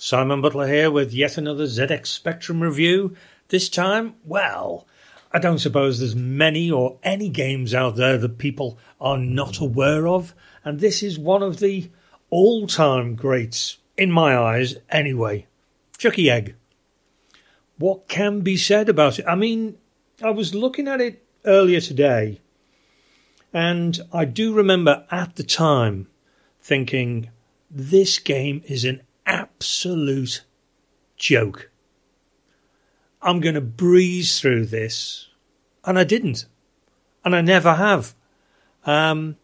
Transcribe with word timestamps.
Simon 0.00 0.40
Butler 0.40 0.68
here 0.68 0.92
with 0.92 1.12
yet 1.12 1.36
another 1.36 1.64
ZX 1.64 2.06
Spectrum 2.06 2.62
review. 2.62 3.16
This 3.48 3.68
time, 3.68 4.14
well, 4.24 4.86
I 5.32 5.40
don't 5.40 5.58
suppose 5.58 5.98
there's 5.98 6.14
many 6.14 6.70
or 6.70 6.98
any 7.02 7.28
games 7.28 7.74
out 7.74 7.96
there 7.96 8.16
that 8.16 8.38
people 8.38 8.78
are 9.00 9.18
not 9.18 9.58
aware 9.58 10.06
of, 10.06 10.36
and 10.64 10.78
this 10.78 11.02
is 11.02 11.18
one 11.18 11.42
of 11.42 11.58
the 11.58 11.90
all 12.30 12.68
time 12.68 13.16
greats, 13.16 13.78
in 13.96 14.12
my 14.12 14.38
eyes 14.38 14.76
anyway. 14.88 15.48
Chuckie 15.98 16.30
Egg. 16.30 16.54
What 17.76 18.06
can 18.06 18.42
be 18.42 18.56
said 18.56 18.88
about 18.88 19.18
it? 19.18 19.24
I 19.26 19.34
mean, 19.34 19.78
I 20.22 20.30
was 20.30 20.54
looking 20.54 20.86
at 20.86 21.00
it 21.00 21.24
earlier 21.44 21.80
today, 21.80 22.40
and 23.52 24.00
I 24.12 24.26
do 24.26 24.54
remember 24.54 25.06
at 25.10 25.34
the 25.34 25.42
time 25.42 26.06
thinking, 26.60 27.30
this 27.68 28.20
game 28.20 28.62
is 28.66 28.84
an 28.84 29.02
absolute 29.28 30.44
joke. 31.16 31.70
I'm 33.22 33.40
going 33.40 33.54
to 33.54 33.60
breeze 33.60 34.40
through 34.40 34.66
this. 34.66 35.28
And 35.84 35.98
I 35.98 36.04
didn't. 36.04 36.46
And 37.24 37.36
I 37.36 37.40
never 37.40 37.74
have. 37.74 38.14
Um, 38.84 39.36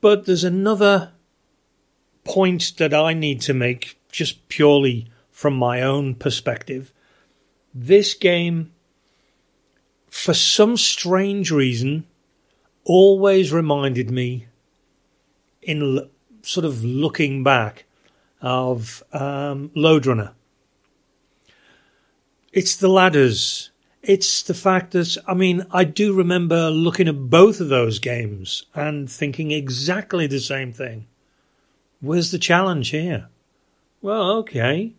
but 0.00 0.26
there's 0.26 0.44
another 0.44 1.12
point 2.24 2.72
that 2.78 2.94
I 2.94 3.12
need 3.12 3.40
to 3.42 3.54
make 3.54 3.98
just 4.10 4.48
purely 4.48 5.10
from 5.30 5.54
my 5.54 5.82
own 5.82 6.14
perspective. 6.14 6.92
This 7.72 8.14
game, 8.14 8.72
for 10.08 10.34
some 10.34 10.76
strange 10.76 11.50
reason, 11.50 12.06
always 12.84 13.52
reminded 13.52 14.10
me, 14.10 14.46
in 15.62 16.08
sort 16.42 16.64
of 16.64 16.84
looking 16.84 17.42
back, 17.42 17.84
of 18.40 19.02
um, 19.12 19.70
Lode 19.74 20.06
Runner. 20.06 20.32
It's 22.52 22.76
the 22.76 22.88
ladders. 22.88 23.70
It's 24.02 24.42
the 24.42 24.54
fact 24.54 24.92
that, 24.92 25.16
I 25.26 25.34
mean, 25.34 25.66
I 25.70 25.84
do 25.84 26.14
remember 26.14 26.70
looking 26.70 27.06
at 27.06 27.28
both 27.30 27.60
of 27.60 27.68
those 27.68 27.98
games 27.98 28.64
and 28.74 29.10
thinking 29.10 29.50
exactly 29.50 30.26
the 30.26 30.40
same 30.40 30.72
thing. 30.72 31.06
Where's 32.00 32.30
the 32.30 32.38
challenge 32.38 32.88
here? 32.88 33.28
Well, 34.00 34.30
okay. 34.38 34.94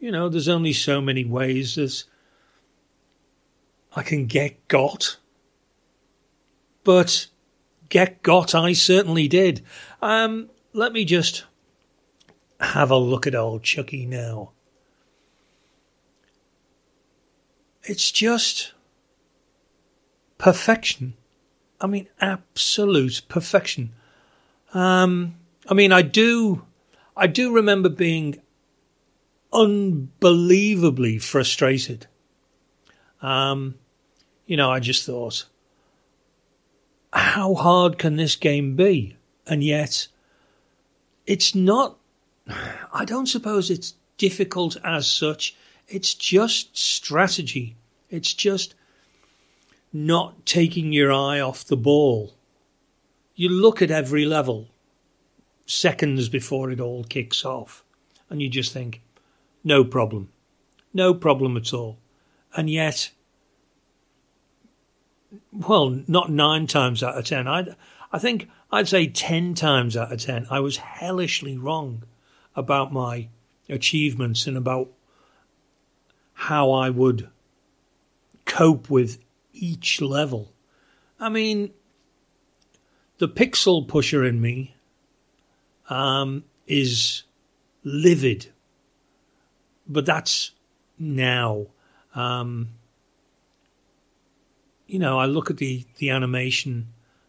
You 0.00 0.10
know, 0.10 0.28
there's 0.28 0.48
only 0.48 0.72
so 0.72 1.00
many 1.00 1.24
ways 1.24 1.76
that 1.76 2.04
I 3.94 4.02
can 4.02 4.26
get 4.26 4.66
got. 4.66 5.16
But 6.82 7.28
get 7.88 8.22
got 8.22 8.54
I 8.54 8.72
certainly 8.72 9.28
did. 9.28 9.62
Um, 10.02 10.50
let 10.72 10.92
me 10.92 11.04
just 11.04 11.44
have 12.60 12.90
a 12.90 12.96
look 12.96 13.26
at 13.26 13.34
old 13.34 13.62
Chuckie 13.62 14.06
now. 14.06 14.52
It's 17.82 18.10
just 18.10 18.74
perfection. 20.38 21.14
I 21.80 21.86
mean, 21.86 22.08
absolute 22.20 23.22
perfection. 23.28 23.92
Um, 24.74 25.36
I 25.66 25.74
mean, 25.74 25.92
I 25.92 26.02
do, 26.02 26.66
I 27.16 27.26
do 27.26 27.52
remember 27.52 27.88
being 27.88 28.40
unbelievably 29.52 31.18
frustrated. 31.18 32.06
Um, 33.22 33.76
you 34.46 34.56
know, 34.56 34.70
I 34.70 34.80
just 34.80 35.06
thought, 35.06 35.46
how 37.12 37.54
hard 37.54 37.98
can 37.98 38.16
this 38.16 38.36
game 38.36 38.76
be? 38.76 39.16
And 39.46 39.64
yet, 39.64 40.08
it's 41.26 41.54
not 41.54 41.99
I 42.92 43.04
don't 43.04 43.26
suppose 43.26 43.70
it's 43.70 43.94
difficult 44.18 44.76
as 44.84 45.06
such. 45.06 45.56
It's 45.88 46.14
just 46.14 46.76
strategy. 46.76 47.76
It's 48.10 48.34
just 48.34 48.74
not 49.92 50.46
taking 50.46 50.92
your 50.92 51.12
eye 51.12 51.40
off 51.40 51.64
the 51.64 51.76
ball. 51.76 52.34
You 53.34 53.48
look 53.48 53.80
at 53.80 53.90
every 53.90 54.24
level 54.24 54.68
seconds 55.66 56.28
before 56.28 56.70
it 56.70 56.80
all 56.80 57.04
kicks 57.04 57.44
off 57.44 57.84
and 58.28 58.40
you 58.42 58.48
just 58.48 58.72
think, 58.72 59.00
no 59.64 59.84
problem. 59.84 60.30
No 60.92 61.14
problem 61.14 61.56
at 61.56 61.72
all. 61.72 61.98
And 62.56 62.68
yet, 62.68 63.10
well, 65.52 66.02
not 66.06 66.30
nine 66.30 66.66
times 66.66 67.02
out 67.02 67.16
of 67.16 67.24
ten. 67.24 67.46
I, 67.46 67.68
I 68.12 68.18
think 68.18 68.48
I'd 68.72 68.88
say 68.88 69.06
ten 69.06 69.54
times 69.54 69.96
out 69.96 70.12
of 70.12 70.20
ten, 70.20 70.46
I 70.50 70.60
was 70.60 70.78
hellishly 70.78 71.56
wrong 71.56 72.04
about 72.60 72.92
my 72.92 73.28
achievements 73.68 74.46
and 74.46 74.56
about 74.56 74.88
how 76.34 76.70
I 76.70 76.90
would 76.90 77.28
cope 78.44 78.88
with 78.88 79.18
each 79.52 80.00
level. 80.00 80.52
I 81.18 81.28
mean, 81.28 81.72
the 83.18 83.28
pixel 83.28 83.86
pusher 83.86 84.24
in 84.24 84.40
me 84.40 84.76
um, 85.88 86.44
is 86.66 87.24
livid, 87.84 88.52
but 89.86 90.06
that's 90.06 90.52
now. 90.98 91.66
Um, 92.14 92.70
you 94.86 94.98
know, 94.98 95.18
I 95.18 95.26
look 95.26 95.50
at 95.50 95.58
the, 95.58 95.84
the 95.98 96.10
animation 96.10 96.88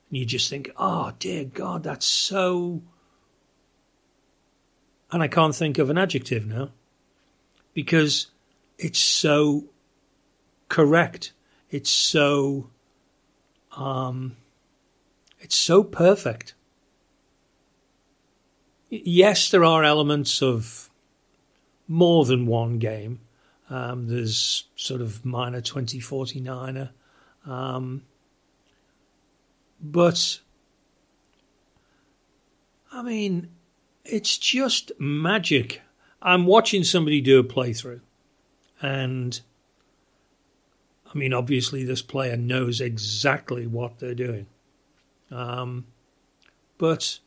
and 0.10 0.18
you 0.18 0.26
just 0.26 0.50
think, 0.50 0.72
oh, 0.78 1.12
dear 1.20 1.46
God, 1.46 1.84
that's 1.84 2.06
so 2.06 2.82
and 5.12 5.22
I 5.22 5.28
can't 5.28 5.56
think 5.56 5.78
of 5.78 5.90
an 5.90 5.98
adjective 5.98 6.46
now 6.46 6.70
because 7.74 8.28
it's 8.78 9.00
so 9.00 9.66
correct. 10.70 11.34
It's 11.70 11.90
so, 11.90 12.70
um, 13.76 14.38
it's 15.40 15.58
so 15.58 15.84
perfect. 15.84 16.54
Yes, 18.90 19.50
there 19.50 19.64
are 19.64 19.84
elements 19.84 20.42
of 20.42 20.90
more 21.88 22.26
than 22.26 22.46
one 22.46 22.78
game. 22.78 23.20
Um, 23.70 24.08
there's 24.08 24.66
sort 24.76 25.02
of 25.02 25.24
Miner 25.24 25.62
2049er. 25.62 26.90
Um, 27.46 28.04
but, 29.82 30.40
I 32.92 33.02
mean, 33.02 33.50
it's 34.06 34.38
just 34.38 34.92
magic. 35.00 35.82
I'm 36.22 36.46
watching 36.46 36.84
somebody 36.84 37.22
do 37.22 37.40
a 37.40 37.44
playthrough, 37.44 38.02
and 38.82 39.40
I 41.14 41.18
mean, 41.18 41.34
obviously, 41.34 41.84
this 41.84 42.02
player 42.02 42.38
knows 42.38 42.80
exactly 42.80 43.68
what 43.68 44.00
they're 44.00 44.16
doing. 44.16 44.48
Um, 45.30 45.86
but 46.78 47.20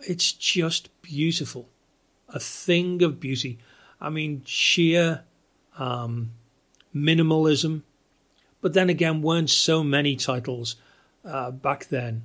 it's 0.00 0.32
just 0.32 0.88
beautiful. 1.02 1.68
A 2.28 2.40
thing 2.40 3.02
of 3.02 3.20
beauty. 3.20 3.58
I 4.00 4.10
mean, 4.10 4.42
sheer 4.44 5.24
um, 5.78 6.32
minimalism. 6.94 7.82
But 8.60 8.74
then 8.74 8.88
again, 8.88 9.22
weren't 9.22 9.50
so 9.50 9.84
many 9.84 10.16
titles 10.16 10.76
uh, 11.24 11.50
back 11.50 11.86
then. 11.88 12.24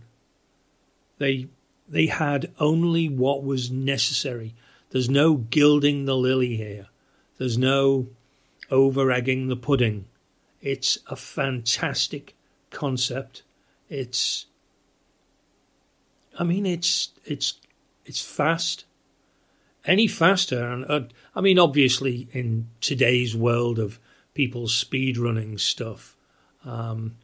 They 1.17 1.47
they 1.89 2.05
had 2.05 2.51
only 2.59 3.09
what 3.09 3.43
was 3.43 3.71
necessary. 3.71 4.53
There's 4.91 5.09
no 5.09 5.35
gilding 5.35 6.05
the 6.05 6.15
lily 6.15 6.55
here. 6.55 6.87
There's 7.37 7.57
no 7.57 8.07
over 8.69 9.11
egging 9.11 9.47
the 9.47 9.55
pudding. 9.55 10.05
It's 10.61 10.99
a 11.07 11.15
fantastic 11.15 12.35
concept. 12.69 13.43
It's, 13.89 14.45
I 16.37 16.43
mean, 16.43 16.65
it's 16.65 17.09
it's 17.25 17.55
it's 18.05 18.21
fast. 18.21 18.85
Any 19.85 20.07
faster, 20.07 20.67
and 20.67 20.85
uh, 20.89 21.01
I 21.33 21.41
mean, 21.41 21.57
obviously, 21.57 22.27
in 22.33 22.67
today's 22.81 23.35
world 23.35 23.79
of 23.79 23.97
people 24.33 24.67
speed 24.67 25.17
running 25.17 25.57
stuff, 25.57 26.17
um, 26.65 27.15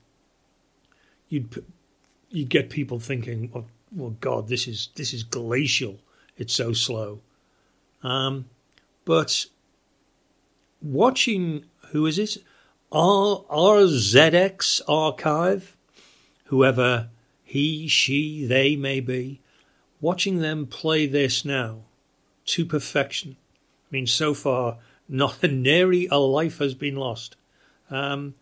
you'd 1.28 1.64
you'd 2.30 2.50
get 2.50 2.70
people 2.70 3.00
thinking, 3.00 3.52
well, 3.54 3.66
well, 3.96 4.16
God, 4.20 4.48
this 4.48 4.68
is 4.68 4.90
this 4.96 5.14
is 5.14 5.24
glacial. 5.24 6.00
It's 6.38 6.54
so 6.54 6.74
slow. 6.74 7.22
Um, 8.04 8.46
but 9.06 9.46
watching 10.82 11.66
who 11.92 12.06
is 12.06 12.20
it? 12.20 12.38
R 12.92 13.44
RZX 13.50 14.82
Archive, 14.88 15.76
whoever 16.46 17.10
he, 17.44 17.88
she, 17.88 18.46
they 18.46 18.76
may 18.76 19.00
be, 19.00 19.40
watching 20.02 20.40
them 20.40 20.68
play 20.68 21.08
this 21.08 21.46
now 21.46 21.82
to 22.46 22.66
perfection. 22.66 23.38
I 23.56 23.88
mean, 23.92 24.08
so 24.08 24.34
far, 24.34 24.78
not 25.08 25.44
a 25.44 25.48
nary 25.50 26.08
a 26.12 26.18
life 26.18 26.60
has 26.60 26.74
been 26.74 26.96
lost. 26.96 27.36
Um, 27.90 28.36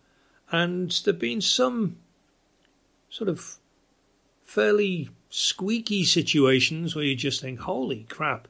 and 0.52 0.92
there've 1.04 1.20
been 1.20 1.42
some 1.42 1.98
sort 3.10 3.30
of 3.30 3.58
fairly 4.44 5.10
squeaky 5.30 6.04
situations 6.04 6.96
where 6.96 7.06
you 7.06 7.16
just 7.16 7.42
think, 7.42 7.60
holy 7.60 8.06
crap, 8.10 8.48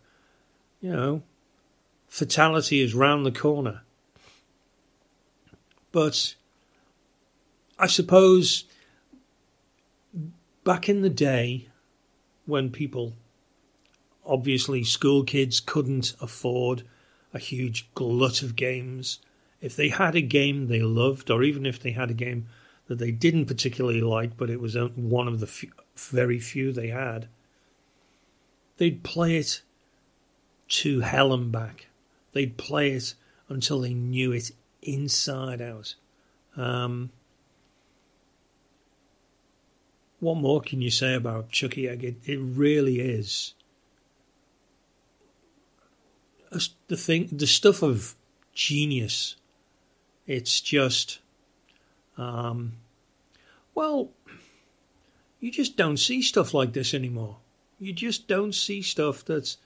you 0.82 0.92
know, 0.92 1.24
fatality 2.08 2.82
is 2.82 2.94
round 2.94 3.26
the 3.26 3.32
corner. 3.32 3.82
But 5.92 6.36
I 7.80 7.88
suppose 7.88 8.66
back 10.64 10.90
in 10.90 11.02
the 11.02 11.10
day 11.10 11.70
when 12.46 12.70
people, 12.70 13.14
obviously 14.26 14.84
school 14.84 15.24
kids, 15.24 15.60
couldn't 15.60 16.16
afford 16.20 16.84
a 17.34 17.40
huge 17.40 17.90
glut 17.94 18.42
of 18.42 18.56
games, 18.56 19.20
if 19.62 19.76
they 19.76 19.90
had 19.90 20.16
a 20.16 20.22
game 20.22 20.68
they 20.68 20.82
loved, 20.82 21.32
or 21.32 21.44
even 21.44 21.66
if 21.66 21.80
they 21.80 21.92
had 21.92 22.12
a 22.12 22.14
game 22.14 22.48
that 22.88 23.00
they 23.00 23.12
didn't 23.12 23.46
particularly 23.46 24.02
like, 24.02 24.36
but 24.36 24.50
it 24.50 24.60
was 24.60 24.76
one 24.96 25.28
of 25.28 25.40
the 25.40 25.48
few, 25.48 25.72
very 25.96 26.40
few 26.40 26.72
they 26.72 26.88
had, 26.88 27.28
they'd 28.78 29.04
play 29.04 29.38
it 29.38 29.62
to 30.68 31.02
hell 31.02 31.34
and 31.34 31.52
back. 31.52 31.88
They'd 32.34 32.58
play 32.58 32.92
it 32.92 33.14
until 33.50 33.82
they 33.82 33.94
knew 33.94 34.32
it 34.32 34.52
inside 34.82 35.62
out. 35.62 35.96
Um, 36.58 37.12
what 40.20 40.38
more 40.38 40.62
can 40.62 40.82
you 40.82 40.90
say 40.90 41.14
about 41.14 41.50
Chuckie 41.50 41.88
Egg? 41.88 42.04
It, 42.04 42.16
it 42.26 42.40
really 42.42 43.00
is 43.00 43.54
the 46.88 46.98
thing, 46.98 47.30
the 47.32 47.48
stuff 47.48 47.82
of 47.82 48.16
genius. 48.54 49.36
It's 50.28 50.62
just, 50.62 51.20
um, 52.18 52.74
well, 53.76 54.10
you 55.44 55.52
just 55.52 55.76
don't 55.76 55.98
see 55.98 56.22
stuff 56.22 56.54
like 56.54 56.72
this 56.72 56.94
anymore. 56.94 57.36
You 57.78 57.92
just 57.92 58.30
don't 58.30 58.56
see 58.56 58.82
stuff 58.82 59.26
that's 59.26 59.58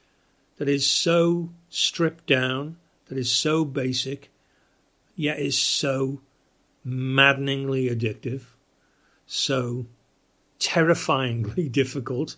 that 0.58 0.68
is 0.68 0.88
so 0.88 1.52
stripped 1.70 2.26
down, 2.26 2.78
that 3.10 3.18
is 3.20 3.32
so 3.32 3.64
basic, 3.64 4.32
yet 5.16 5.38
is 5.38 5.56
so 5.56 6.22
maddeningly 6.84 7.92
addictive, 7.92 8.42
so 9.28 9.86
terrifyingly 10.58 11.70
difficult. 11.82 12.38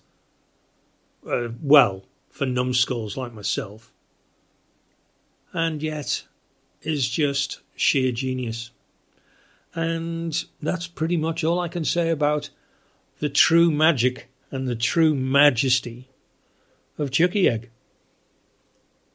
Uh, 1.26 1.48
well, 1.64 2.04
for 2.30 2.46
numbskulls 2.46 3.16
like 3.16 3.32
myself, 3.32 3.94
and 5.54 5.82
yet 5.82 6.26
is 6.82 7.08
just 7.08 7.62
sheer 7.78 8.12
genius. 8.12 8.72
And 9.74 10.44
that's 10.62 10.88
pretty 10.88 11.16
much 11.16 11.46
all 11.46 11.62
I 11.62 11.70
can 11.70 11.86
say 11.86 12.10
about 12.10 12.50
the 13.20 13.30
true 13.30 13.70
magic 13.70 14.30
and 14.52 14.68
the 14.68 14.76
true 14.76 15.14
majesty 15.14 16.08
of 16.98 17.12
Chuckie 17.12 17.48
Egg. 17.48 17.70